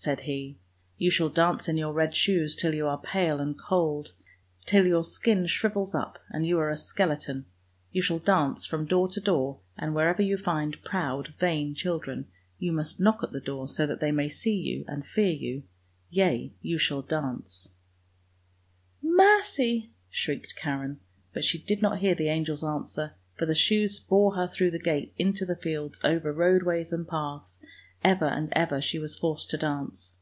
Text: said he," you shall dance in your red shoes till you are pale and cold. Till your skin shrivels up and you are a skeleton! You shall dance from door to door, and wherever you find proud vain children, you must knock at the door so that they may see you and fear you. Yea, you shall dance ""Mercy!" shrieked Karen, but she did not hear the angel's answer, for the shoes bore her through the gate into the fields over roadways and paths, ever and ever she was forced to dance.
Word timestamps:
said 0.10 0.20
he," 0.22 0.56
you 0.96 1.10
shall 1.10 1.28
dance 1.28 1.68
in 1.68 1.76
your 1.76 1.92
red 1.92 2.16
shoes 2.16 2.56
till 2.56 2.72
you 2.72 2.86
are 2.86 2.96
pale 3.02 3.38
and 3.38 3.58
cold. 3.58 4.14
Till 4.64 4.86
your 4.86 5.04
skin 5.04 5.46
shrivels 5.46 5.94
up 5.94 6.18
and 6.30 6.46
you 6.46 6.58
are 6.58 6.70
a 6.70 6.76
skeleton! 6.78 7.44
You 7.92 8.00
shall 8.00 8.18
dance 8.18 8.64
from 8.64 8.86
door 8.86 9.08
to 9.08 9.20
door, 9.20 9.60
and 9.76 9.94
wherever 9.94 10.22
you 10.22 10.38
find 10.38 10.82
proud 10.84 11.34
vain 11.38 11.74
children, 11.74 12.28
you 12.58 12.72
must 12.72 12.98
knock 12.98 13.20
at 13.22 13.32
the 13.32 13.42
door 13.42 13.68
so 13.68 13.84
that 13.86 14.00
they 14.00 14.10
may 14.10 14.30
see 14.30 14.56
you 14.58 14.86
and 14.88 15.04
fear 15.06 15.34
you. 15.34 15.64
Yea, 16.08 16.54
you 16.62 16.78
shall 16.78 17.02
dance 17.02 17.74
""Mercy!" 19.02 19.90
shrieked 20.08 20.56
Karen, 20.56 20.98
but 21.34 21.44
she 21.44 21.58
did 21.58 21.82
not 21.82 21.98
hear 21.98 22.14
the 22.14 22.30
angel's 22.30 22.64
answer, 22.64 23.12
for 23.34 23.44
the 23.44 23.54
shoes 23.54 23.98
bore 24.00 24.34
her 24.36 24.48
through 24.48 24.70
the 24.70 24.78
gate 24.78 25.12
into 25.18 25.44
the 25.44 25.56
fields 25.56 26.00
over 26.04 26.32
roadways 26.32 26.90
and 26.90 27.06
paths, 27.06 27.62
ever 28.02 28.24
and 28.24 28.50
ever 28.52 28.80
she 28.80 28.98
was 28.98 29.14
forced 29.18 29.50
to 29.50 29.58
dance. 29.58 30.16